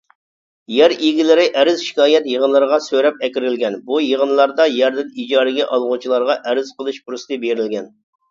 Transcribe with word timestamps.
يەر 0.75 0.93
ئىگىلىرى 1.07 1.43
ئەرز-شىكايەت 1.63 2.29
يىغىنلىرىغا 2.31 2.79
سۆرەپ 2.85 3.19
ئەكىرىلگەن، 3.27 3.77
بۇ 3.91 3.99
يىغىنلاردا 4.05 4.67
يەردىن 4.79 5.11
ئىجارىگە 5.25 5.67
ئالغۇچىلارغا 5.77 6.39
ئەرز 6.53 6.75
قىلىش 6.81 7.01
پۇرسىتى 7.05 7.43
بېرىلگەن. 7.47 7.89